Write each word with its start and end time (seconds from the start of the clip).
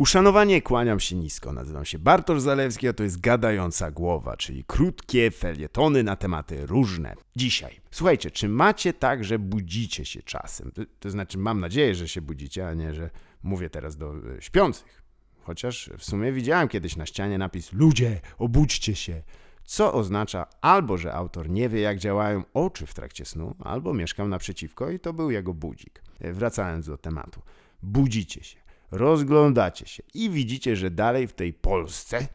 Uszanowanie 0.00 0.62
kłaniam 0.62 1.00
się 1.00 1.16
nisko. 1.16 1.52
Nazywam 1.52 1.84
się 1.84 1.98
Bartosz 1.98 2.40
Zalewski, 2.40 2.88
a 2.88 2.92
to 2.92 3.02
jest 3.02 3.20
Gadająca 3.20 3.90
Głowa, 3.90 4.36
czyli 4.36 4.64
krótkie 4.64 5.30
felietony 5.30 6.02
na 6.02 6.16
tematy 6.16 6.66
różne. 6.66 7.14
Dzisiaj. 7.36 7.80
Słuchajcie, 7.90 8.30
czy 8.30 8.48
macie 8.48 8.92
tak, 8.92 9.24
że 9.24 9.38
budzicie 9.38 10.04
się 10.04 10.22
czasem? 10.22 10.72
To, 10.72 10.82
to 11.00 11.10
znaczy, 11.10 11.38
mam 11.38 11.60
nadzieję, 11.60 11.94
że 11.94 12.08
się 12.08 12.20
budzicie, 12.20 12.68
a 12.68 12.74
nie, 12.74 12.94
że 12.94 13.10
mówię 13.42 13.70
teraz 13.70 13.96
do 13.96 14.14
e, 14.14 14.42
śpiących. 14.42 15.02
Chociaż 15.42 15.90
w 15.98 16.04
sumie 16.04 16.32
widziałem 16.32 16.68
kiedyś 16.68 16.96
na 16.96 17.06
ścianie 17.06 17.38
napis 17.38 17.72
Ludzie, 17.72 18.20
obudźcie 18.38 18.94
się. 18.94 19.22
Co 19.64 19.92
oznacza 19.92 20.46
albo, 20.60 20.98
że 20.98 21.14
autor 21.14 21.50
nie 21.50 21.68
wie, 21.68 21.80
jak 21.80 21.98
działają 21.98 22.44
oczy 22.54 22.86
w 22.86 22.94
trakcie 22.94 23.24
snu, 23.24 23.54
albo 23.58 23.94
mieszkał 23.94 24.28
naprzeciwko 24.28 24.90
i 24.90 25.00
to 25.00 25.12
był 25.12 25.30
jego 25.30 25.54
budzik. 25.54 26.02
E, 26.20 26.32
Wracając 26.32 26.86
do 26.86 26.98
tematu. 26.98 27.42
Budzicie 27.82 28.44
się 28.44 28.69
rozglądacie 28.90 29.86
się 29.86 30.02
i 30.14 30.30
widzicie, 30.30 30.76
że 30.76 30.90
dalej 30.90 31.26
w 31.26 31.32
tej 31.32 31.52
Polsce 31.52 32.28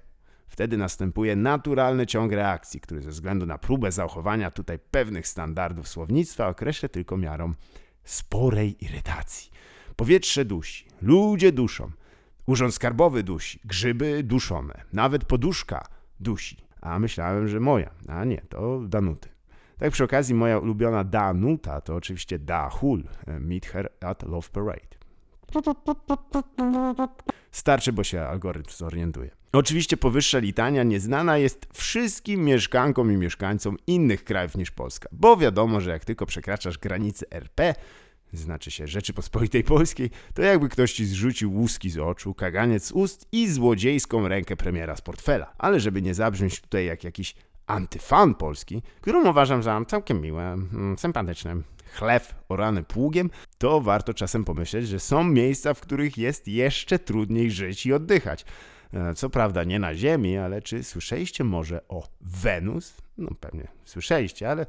wtedy 0.48 0.78
następuje 0.78 1.36
naturalny 1.36 2.08
ciąg 2.08 2.32
reakcji, 2.32 2.80
który 2.80 3.02
ze 3.02 3.10
względu 3.10 3.46
na 3.46 3.58
próbę 3.58 3.92
zachowania 3.92 4.52
tutaj 4.52 4.80
pewnych 4.80 5.28
standardów 5.28 5.88
słownictwa 5.88 6.48
określę 6.48 6.90
tylko 6.90 7.18
miarą 7.18 7.54
sporej 8.04 8.86
irytacji. 8.86 9.52
Powietrze 9.96 10.46
dusi, 10.46 10.86
ludzie 11.02 11.52
duszą, 11.52 11.92
urząd 12.46 12.74
skarbowy 12.74 13.24
dusi, 13.24 13.60
grzyby 13.66 14.24
duszone, 14.24 14.82
nawet 14.94 15.26
poduszka 15.26 15.88
dusi. 16.20 16.58
A 16.82 17.00
myślałem, 17.00 17.48
że 17.48 17.60
moja, 17.60 17.92
a 18.08 18.26
nie, 18.26 18.42
to 18.50 18.82
Danuty. 18.88 19.30
Tak 19.78 19.92
przy 19.92 20.04
okazji 20.04 20.36
moja 20.36 20.60
ulubiona 20.60 21.04
Danuta 21.04 21.82
to 21.82 21.96
oczywiście 21.96 22.40
Da 22.40 22.70
Hul, 22.70 23.04
Meet 23.40 23.66
Her 23.66 23.90
at 24.02 24.24
Love 24.24 24.50
Parade. 24.52 25.05
Starczy, 27.52 27.94
bo 27.94 28.04
się 28.04 28.22
algorytm 28.22 28.72
zorientuje. 28.72 29.30
Oczywiście 29.52 29.98
powyższa 29.98 30.40
litania 30.40 30.84
nieznana 30.84 31.38
jest 31.38 31.68
wszystkim 31.74 32.46
mieszkankom 32.46 33.12
i 33.12 33.18
mieszkańcom 33.18 33.78
innych 33.88 34.24
krajów 34.24 34.58
niż 34.58 34.72
Polska, 34.72 35.10
bo 35.12 35.38
wiadomo, 35.38 35.82
że 35.82 35.92
jak 35.92 36.06
tylko 36.06 36.26
przekraczasz 36.26 36.78
granice 36.78 37.26
RP, 37.32 37.76
znaczy 38.34 38.72
się 38.72 38.88
Rzeczypospolitej 38.88 39.64
Polskiej, 39.64 40.10
to 40.34 40.42
jakby 40.42 40.70
ktoś 40.70 40.94
ci 40.94 41.06
zrzucił 41.06 41.54
łuski 41.54 41.90
z 41.90 41.98
oczu, 41.98 42.34
kaganiec 42.34 42.86
z 42.86 42.92
ust 42.92 43.28
i 43.32 43.48
złodziejską 43.48 44.28
rękę 44.28 44.56
premiera 44.56 44.96
z 44.96 45.02
portfela. 45.02 45.54
Ale 45.58 45.80
żeby 45.80 46.02
nie 46.02 46.14
zabrzmieć 46.14 46.62
tutaj 46.62 46.86
jak 46.86 47.04
jakiś 47.04 47.36
antyfan 47.68 48.36
Polski, 48.36 48.82
którą 49.02 49.30
uważam 49.30 49.64
za 49.64 49.86
całkiem 49.88 50.22
miłe, 50.22 50.44
mm, 50.44 50.98
sympatyczne, 50.98 51.56
chlew 51.96 52.36
orany 52.50 52.84
pługiem, 52.84 53.30
to 53.58 53.82
warto 53.82 54.14
czasem 54.14 54.46
pomyśleć, 54.46 54.88
że 54.88 55.00
są 55.00 55.24
miejsca, 55.24 55.74
w 55.74 55.82
których 55.82 56.18
jest 56.18 56.48
jeszcze 56.48 57.00
trudniej 57.00 57.52
żyć 57.52 57.86
i 57.86 57.94
oddychać. 57.94 58.46
E, 58.94 59.14
Co 59.14 59.30
prawda 59.30 59.64
nie 59.64 59.80
na 59.80 59.96
Ziemi, 59.96 60.38
ale 60.38 60.62
czy 60.62 60.84
słyszeliście 60.84 61.44
może 61.44 61.88
o 61.88 62.08
Wenus? 62.22 62.98
No 63.18 63.30
pewnie 63.40 63.68
słyszeliście, 63.86 64.50
ale 64.50 64.66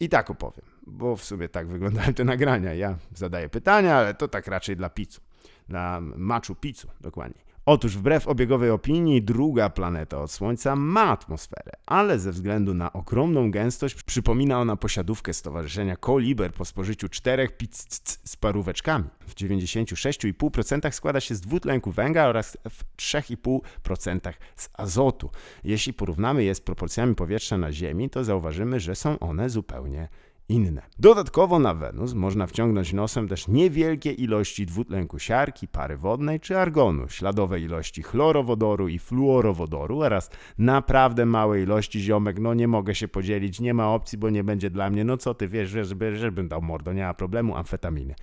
i 0.00 0.08
tak 0.08 0.30
opowiem, 0.30 0.64
bo 0.86 1.16
w 1.16 1.24
sumie 1.24 1.48
tak 1.48 1.68
wyglądają 1.68 2.14
te 2.14 2.24
nagrania. 2.24 2.74
Ja 2.74 2.98
zadaję 3.14 3.48
pytania, 3.48 3.96
ale 3.96 4.14
to 4.14 4.28
tak 4.28 4.46
raczej 4.46 4.76
dla 4.76 4.90
pizzu, 4.90 5.20
dla 5.68 6.00
Machu 6.00 6.54
Picchu 6.54 6.88
dokładniej. 7.00 7.49
Otóż 7.66 7.96
wbrew 7.96 8.28
obiegowej 8.28 8.70
opinii 8.70 9.22
druga 9.22 9.70
planeta 9.70 10.18
od 10.18 10.32
Słońca 10.32 10.76
ma 10.76 11.02
atmosferę, 11.02 11.72
ale 11.86 12.18
ze 12.18 12.32
względu 12.32 12.74
na 12.74 12.92
ogromną 12.92 13.50
gęstość 13.50 14.02
przypomina 14.02 14.60
ona 14.60 14.76
posiadówkę 14.76 15.32
stowarzyszenia 15.32 15.96
Koliber 15.96 16.52
po 16.52 16.64
spożyciu 16.64 17.08
czterech 17.08 17.56
pizz 17.56 17.86
z 18.24 18.36
paróweczkami. 18.36 19.04
W 19.26 19.34
96,5% 19.34 20.92
składa 20.92 21.20
się 21.20 21.34
z 21.34 21.40
dwutlenku 21.40 21.90
węgla 21.90 22.26
oraz 22.26 22.56
w 22.70 22.96
3,5% 22.96 24.32
z 24.56 24.68
azotu. 24.72 25.30
Jeśli 25.64 25.92
porównamy 25.92 26.44
je 26.44 26.54
z 26.54 26.60
proporcjami 26.60 27.14
powietrza 27.14 27.58
na 27.58 27.72
Ziemi, 27.72 28.10
to 28.10 28.24
zauważymy, 28.24 28.80
że 28.80 28.94
są 28.94 29.18
one 29.18 29.50
zupełnie 29.50 30.08
inne. 30.50 30.82
Dodatkowo 30.98 31.58
na 31.58 31.74
Wenus 31.74 32.14
można 32.14 32.46
wciągnąć 32.46 32.92
nosem 32.92 33.28
też 33.28 33.48
niewielkie 33.48 34.12
ilości 34.12 34.66
dwutlenku 34.66 35.18
siarki, 35.18 35.68
pary 35.68 35.96
wodnej 35.96 36.40
czy 36.40 36.58
argonu, 36.58 37.08
śladowe 37.08 37.60
ilości 37.60 38.02
chlorowodoru 38.02 38.88
i 38.88 38.98
fluorowodoru 38.98 40.00
oraz 40.00 40.30
naprawdę 40.58 41.26
małe 41.26 41.62
ilości 41.62 42.00
ziomek. 42.00 42.38
No 42.38 42.54
nie 42.54 42.68
mogę 42.68 42.94
się 42.94 43.08
podzielić, 43.08 43.60
nie 43.60 43.74
ma 43.74 43.94
opcji, 43.94 44.18
bo 44.18 44.30
nie 44.30 44.44
będzie 44.44 44.70
dla 44.70 44.90
mnie. 44.90 45.04
No 45.04 45.16
co 45.16 45.34
ty 45.34 45.48
wiesz, 45.48 45.70
żeby, 45.70 46.16
żebym 46.16 46.48
dał 46.48 46.62
mordo, 46.62 46.92
nie 46.92 47.02
ma 47.02 47.14
problemu, 47.14 47.56
amfetaminy. 47.56 48.14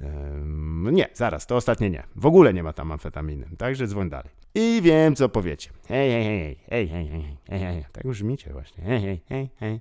Ehm, 0.00 0.94
nie, 0.94 1.08
zaraz, 1.14 1.46
to 1.46 1.56
ostatnie 1.56 1.90
nie. 1.90 2.02
W 2.16 2.26
ogóle 2.26 2.54
nie 2.54 2.62
ma 2.62 2.72
tam 2.72 2.92
amfetaminy, 2.92 3.46
także 3.58 3.86
dzwoń 3.86 4.10
dalej. 4.10 4.30
I 4.54 4.80
wiem, 4.82 5.14
co 5.14 5.28
powiecie. 5.28 5.70
Hej, 5.88 6.10
hej, 6.10 6.24
hej, 6.24 6.56
hej, 6.68 6.88
hej, 6.88 7.08
hej, 7.08 7.36
hej, 7.48 7.60
hej, 7.60 7.84
tak 7.92 8.06
brzmicie 8.06 8.52
właśnie. 8.52 8.84
Hej, 8.84 9.00
hej, 9.00 9.20
hej, 9.28 9.50
hej. 9.60 9.80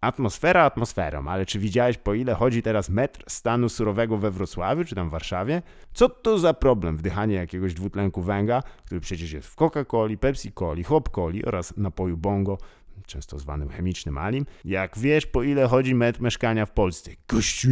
Atmosfera 0.00 0.64
atmosferą, 0.64 1.28
ale 1.28 1.46
czy 1.46 1.58
widziałeś 1.58 1.98
po 1.98 2.14
ile 2.14 2.34
chodzi 2.34 2.62
teraz 2.62 2.90
metr 2.90 3.24
stanu 3.28 3.68
surowego 3.68 4.18
we 4.18 4.30
Wrocławiu 4.30 4.84
czy 4.84 4.94
tam 4.94 5.08
w 5.08 5.10
Warszawie? 5.12 5.62
Co 5.92 6.08
to 6.08 6.38
za 6.38 6.54
problem 6.54 6.96
wdychanie 6.96 7.34
jakiegoś 7.34 7.74
dwutlenku 7.74 8.22
węgla, 8.22 8.62
który 8.84 9.00
przecież 9.00 9.32
jest 9.32 9.48
w 9.48 9.56
Coca-Coli, 9.56 10.18
Pepsi-Coli, 10.18 10.84
Hop-Coli 10.84 11.48
oraz 11.48 11.76
napoju 11.76 12.16
Bongo, 12.16 12.58
często 13.06 13.38
zwanym 13.38 13.68
chemicznym 13.68 14.18
alim? 14.18 14.46
Jak 14.64 14.98
wiesz 14.98 15.26
po 15.26 15.42
ile 15.42 15.68
chodzi 15.68 15.94
metr 15.94 16.20
mieszkania 16.20 16.66
w 16.66 16.70
Polsce? 16.70 17.10
Gościu! 17.28 17.68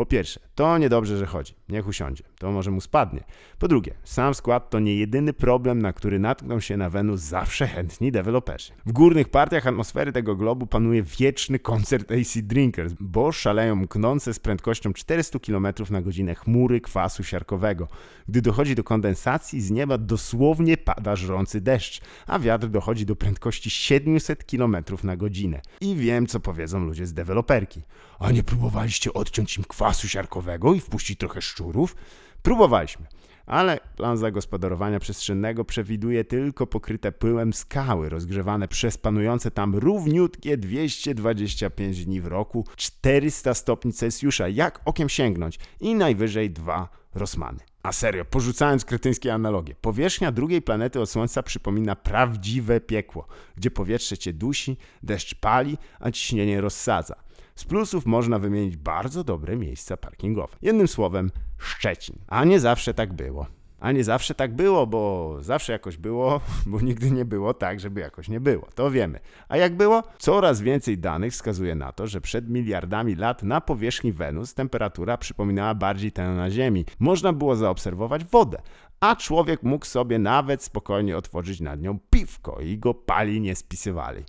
Po 0.00 0.06
pierwsze, 0.06 0.40
to 0.54 0.78
niedobrze, 0.78 1.16
że 1.16 1.26
chodzi. 1.26 1.54
Niech 1.68 1.88
usiądzie. 1.88 2.24
To 2.38 2.52
może 2.52 2.70
mu 2.70 2.80
spadnie. 2.80 3.24
Po 3.58 3.68
drugie, 3.68 3.94
sam 4.04 4.34
skład 4.34 4.70
to 4.70 4.78
nie 4.78 4.96
jedyny 4.96 5.32
problem, 5.32 5.82
na 5.82 5.92
który 5.92 6.18
natkną 6.18 6.60
się 6.60 6.76
na 6.76 6.90
Wenus 6.90 7.20
zawsze 7.20 7.66
chętni 7.66 8.12
deweloperzy. 8.12 8.72
W 8.86 8.92
górnych 8.92 9.28
partiach 9.28 9.66
atmosfery 9.66 10.12
tego 10.12 10.36
globu 10.36 10.66
panuje 10.66 11.02
wieczny 11.02 11.58
koncert 11.58 12.12
AC 12.12 12.38
Drinkers, 12.42 12.94
bo 13.00 13.32
szaleją 13.32 13.76
mknące 13.76 14.34
z 14.34 14.38
prędkością 14.38 14.92
400 14.92 15.38
km 15.38 15.66
na 15.90 16.02
godzinę 16.02 16.34
chmury 16.34 16.80
kwasu 16.80 17.24
siarkowego. 17.24 17.88
Gdy 18.28 18.42
dochodzi 18.42 18.74
do 18.74 18.84
kondensacji, 18.84 19.60
z 19.60 19.70
nieba 19.70 19.98
dosłownie 19.98 20.76
pada 20.76 21.16
żrący 21.16 21.60
deszcz, 21.60 22.00
a 22.26 22.38
wiatr 22.38 22.68
dochodzi 22.68 23.06
do 23.06 23.16
prędkości 23.16 23.70
700 23.70 24.44
km 24.44 24.76
na 25.02 25.16
godzinę. 25.16 25.60
I 25.80 25.96
wiem, 25.96 26.26
co 26.26 26.40
powiedzą 26.40 26.84
ludzie 26.84 27.06
z 27.06 27.14
deweloperki. 27.14 27.82
A 28.18 28.30
nie 28.30 28.42
próbowaliście 28.42 29.12
odciąć 29.12 29.56
im 29.56 29.64
kwasu 29.64 29.89
siarkowego 29.94 30.74
i 30.74 30.80
wpuścić 30.80 31.18
trochę 31.18 31.42
szczurów? 31.42 31.96
Próbowaliśmy. 32.42 33.06
Ale 33.46 33.80
plan 33.96 34.16
zagospodarowania 34.16 35.00
przestrzennego 35.00 35.64
przewiduje 35.64 36.24
tylko 36.24 36.66
pokryte 36.66 37.12
pyłem 37.12 37.52
skały, 37.52 38.08
rozgrzewane 38.08 38.68
przez 38.68 38.98
panujące 38.98 39.50
tam 39.50 39.76
równiutkie 39.76 40.56
225 40.56 42.04
dni 42.04 42.20
w 42.20 42.26
roku, 42.26 42.64
400 42.76 43.54
stopni 43.54 43.92
Celsjusza, 43.92 44.48
jak 44.48 44.80
okiem 44.84 45.08
sięgnąć, 45.08 45.58
i 45.80 45.94
najwyżej 45.94 46.50
dwa 46.50 46.88
Rosmany. 47.14 47.58
A 47.82 47.92
serio, 47.92 48.24
porzucając 48.24 48.84
kretyńskie 48.84 49.34
analogie, 49.34 49.74
powierzchnia 49.80 50.32
drugiej 50.32 50.62
planety 50.62 51.00
od 51.00 51.10
Słońca 51.10 51.42
przypomina 51.42 51.96
prawdziwe 51.96 52.80
piekło, 52.80 53.26
gdzie 53.56 53.70
powietrze 53.70 54.18
cię 54.18 54.32
dusi, 54.32 54.76
deszcz 55.02 55.34
pali, 55.34 55.78
a 56.00 56.10
ciśnienie 56.10 56.60
rozsadza. 56.60 57.14
Z 57.60 57.64
plusów 57.64 58.06
można 58.06 58.38
wymienić 58.38 58.76
bardzo 58.76 59.24
dobre 59.24 59.56
miejsca 59.56 59.96
parkingowe. 59.96 60.56
Jednym 60.62 60.88
słowem, 60.88 61.30
Szczecin. 61.58 62.16
A 62.28 62.44
nie 62.44 62.60
zawsze 62.60 62.94
tak 62.94 63.12
było. 63.12 63.46
A 63.80 63.92
nie 63.92 64.04
zawsze 64.04 64.34
tak 64.34 64.54
było, 64.54 64.86
bo 64.86 65.36
zawsze 65.40 65.72
jakoś 65.72 65.96
było, 65.96 66.40
bo 66.66 66.80
nigdy 66.80 67.10
nie 67.10 67.24
było 67.24 67.54
tak, 67.54 67.80
żeby 67.80 68.00
jakoś 68.00 68.28
nie 68.28 68.40
było. 68.40 68.68
To 68.74 68.90
wiemy. 68.90 69.20
A 69.48 69.56
jak 69.56 69.76
było? 69.76 70.02
Coraz 70.18 70.60
więcej 70.60 70.98
danych 70.98 71.32
wskazuje 71.32 71.74
na 71.74 71.92
to, 71.92 72.06
że 72.06 72.20
przed 72.20 72.48
miliardami 72.48 73.14
lat 73.14 73.42
na 73.42 73.60
powierzchni 73.60 74.12
Wenus 74.12 74.54
temperatura 74.54 75.16
przypominała 75.16 75.74
bardziej 75.74 76.12
tę 76.12 76.28
na 76.28 76.50
Ziemi. 76.50 76.84
Można 76.98 77.32
było 77.32 77.56
zaobserwować 77.56 78.24
wodę, 78.24 78.62
a 79.00 79.16
człowiek 79.16 79.62
mógł 79.62 79.86
sobie 79.86 80.18
nawet 80.18 80.62
spokojnie 80.64 81.16
otworzyć 81.16 81.60
nad 81.60 81.80
nią 81.80 81.98
piwko 82.10 82.60
i 82.60 82.78
go 82.78 82.94
pali 82.94 83.40
nie 83.40 83.56
spisywali. 83.56 84.24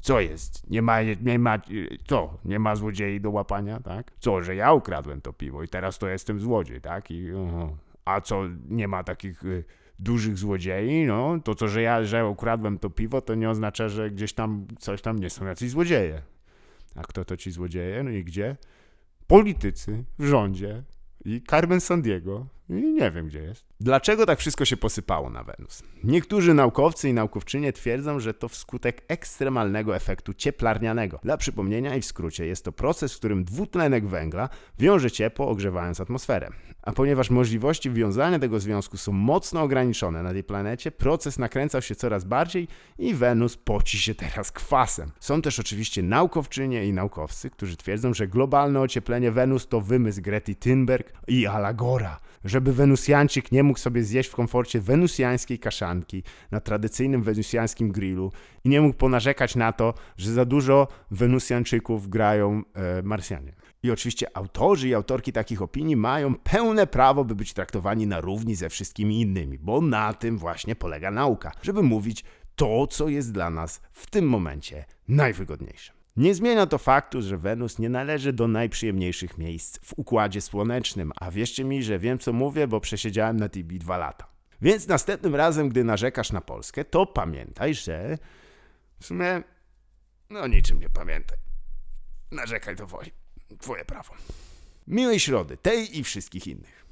Co 0.00 0.20
jest? 0.20 0.70
Nie 0.70 0.82
ma, 0.82 1.02
nie 1.02 1.38
ma, 1.38 1.58
co? 2.06 2.38
Nie 2.44 2.58
ma 2.58 2.76
złodziei 2.76 3.20
do 3.20 3.30
łapania, 3.30 3.80
tak? 3.80 4.12
Co, 4.18 4.42
że 4.42 4.56
ja 4.56 4.72
ukradłem 4.72 5.20
to 5.20 5.32
piwo 5.32 5.62
i 5.62 5.68
teraz 5.68 5.98
to 5.98 6.08
jestem 6.08 6.40
złodziej, 6.40 6.80
tak? 6.80 7.10
I, 7.10 7.32
oho. 7.32 7.76
a 8.04 8.20
co, 8.20 8.42
nie 8.68 8.88
ma 8.88 9.04
takich 9.04 9.44
y, 9.44 9.64
dużych 9.98 10.38
złodziei? 10.38 11.06
No, 11.06 11.40
to 11.44 11.54
co, 11.54 11.68
że 11.68 11.82
ja, 11.82 12.04
że 12.04 12.26
ukradłem 12.26 12.78
to 12.78 12.90
piwo, 12.90 13.20
to 13.20 13.34
nie 13.34 13.50
oznacza, 13.50 13.88
że 13.88 14.10
gdzieś 14.10 14.32
tam 14.32 14.66
coś 14.78 15.02
tam 15.02 15.18
nie 15.18 15.30
są 15.30 15.46
jacyś 15.46 15.70
złodzieje. 15.70 16.22
A 16.96 17.02
kto 17.02 17.24
to 17.24 17.36
ci 17.36 17.50
złodzieje? 17.50 18.02
No 18.02 18.10
i 18.10 18.24
gdzie? 18.24 18.56
Politycy 19.26 20.04
w 20.18 20.24
rządzie 20.24 20.82
i 21.24 21.42
Carmen 21.50 21.80
Sandiego 21.80 22.46
I 22.68 22.72
nie 22.72 23.10
wiem, 23.10 23.26
gdzie 23.26 23.42
jest. 23.42 23.69
Dlaczego 23.82 24.26
tak 24.26 24.38
wszystko 24.38 24.64
się 24.64 24.76
posypało 24.76 25.30
na 25.30 25.44
Wenus? 25.44 25.82
Niektórzy 26.04 26.54
naukowcy 26.54 27.08
i 27.08 27.14
naukowczynie 27.14 27.72
twierdzą, 27.72 28.20
że 28.20 28.34
to 28.34 28.48
wskutek 28.48 29.02
ekstremalnego 29.08 29.96
efektu 29.96 30.34
cieplarnianego. 30.34 31.18
Dla 31.22 31.36
przypomnienia 31.36 31.96
i 31.96 32.00
w 32.00 32.04
skrócie, 32.04 32.46
jest 32.46 32.64
to 32.64 32.72
proces, 32.72 33.14
w 33.14 33.16
którym 33.16 33.44
dwutlenek 33.44 34.06
węgla 34.06 34.48
wiąże 34.78 35.10
ciepło, 35.10 35.48
ogrzewając 35.48 36.00
atmosferę. 36.00 36.50
A 36.82 36.92
ponieważ 36.92 37.30
możliwości 37.30 37.90
wiązania 37.90 38.38
tego 38.38 38.60
związku 38.60 38.96
są 38.96 39.12
mocno 39.12 39.62
ograniczone 39.62 40.22
na 40.22 40.32
tej 40.32 40.44
planecie, 40.44 40.90
proces 40.90 41.38
nakręcał 41.38 41.82
się 41.82 41.94
coraz 41.94 42.24
bardziej 42.24 42.68
i 42.98 43.14
Wenus 43.14 43.56
poci 43.56 43.98
się 43.98 44.14
teraz 44.14 44.52
kwasem. 44.52 45.10
Są 45.20 45.42
też 45.42 45.60
oczywiście 45.60 46.02
naukowczynie 46.02 46.86
i 46.86 46.92
naukowcy, 46.92 47.50
którzy 47.50 47.76
twierdzą, 47.76 48.14
że 48.14 48.28
globalne 48.28 48.80
ocieplenie 48.80 49.30
Wenus 49.30 49.68
to 49.68 49.80
wymysł 49.80 50.22
Grety 50.22 50.54
Thunberg 50.54 51.12
i 51.28 51.46
Ala 51.46 51.72
Gora, 51.72 52.20
żeby 52.44 52.72
Wenusjańczyk 52.72 53.52
nie 53.52 53.62
mógł 53.70 53.78
sobie 53.80 54.04
zjeść 54.04 54.30
w 54.30 54.34
komforcie 54.34 54.80
wenusjańskiej 54.80 55.58
kaszanki 55.58 56.22
na 56.50 56.60
tradycyjnym 56.60 57.22
wenusjańskim 57.22 57.92
grillu 57.92 58.32
i 58.64 58.68
nie 58.68 58.80
mógł 58.80 58.98
ponarzekać 58.98 59.56
na 59.56 59.72
to, 59.72 59.94
że 60.16 60.32
za 60.32 60.44
dużo 60.44 60.88
Wenusjańczyków 61.10 62.08
grają 62.08 62.62
e, 62.74 63.02
Marsjanie. 63.02 63.52
I 63.82 63.90
oczywiście 63.90 64.36
autorzy 64.36 64.88
i 64.88 64.94
autorki 64.94 65.32
takich 65.32 65.62
opinii 65.62 65.96
mają 65.96 66.34
pełne 66.34 66.86
prawo, 66.86 67.24
by 67.24 67.34
być 67.34 67.52
traktowani 67.52 68.06
na 68.06 68.20
równi 68.20 68.54
ze 68.54 68.68
wszystkimi 68.68 69.20
innymi, 69.20 69.58
bo 69.58 69.80
na 69.80 70.12
tym 70.12 70.38
właśnie 70.38 70.76
polega 70.76 71.10
nauka, 71.10 71.52
żeby 71.62 71.82
mówić 71.82 72.24
to, 72.56 72.86
co 72.86 73.08
jest 73.08 73.32
dla 73.32 73.50
nas 73.50 73.80
w 73.92 74.10
tym 74.10 74.28
momencie 74.28 74.84
najwygodniejsze. 75.08 75.99
Nie 76.20 76.34
zmienia 76.34 76.66
to 76.66 76.78
faktu, 76.78 77.22
że 77.22 77.38
Wenus 77.38 77.78
nie 77.78 77.88
należy 77.88 78.32
do 78.32 78.48
najprzyjemniejszych 78.48 79.38
miejsc 79.38 79.78
w 79.84 79.92
układzie 79.96 80.40
słonecznym, 80.40 81.12
a 81.20 81.30
wierzcie 81.30 81.64
mi, 81.64 81.82
że 81.82 81.98
wiem 81.98 82.18
co 82.18 82.32
mówię, 82.32 82.66
bo 82.66 82.80
przesiedziałem 82.80 83.36
na 83.36 83.48
Tibi 83.48 83.78
dwa 83.78 83.96
lata. 83.98 84.26
Więc 84.62 84.88
następnym 84.88 85.34
razem, 85.34 85.68
gdy 85.68 85.84
narzekasz 85.84 86.32
na 86.32 86.40
Polskę, 86.40 86.84
to 86.84 87.06
pamiętaj, 87.06 87.74
że 87.74 88.18
w 89.00 89.06
sumie 89.06 89.42
no 90.30 90.46
niczym 90.46 90.80
nie 90.80 90.90
pamiętaj. 90.90 91.38
Narzekaj 92.30 92.76
do 92.76 92.86
woli. 92.86 93.10
Twoje 93.60 93.84
prawo. 93.84 94.14
Miłej 94.86 95.20
środy, 95.20 95.56
tej 95.56 95.98
i 95.98 96.04
wszystkich 96.04 96.46
innych. 96.46 96.86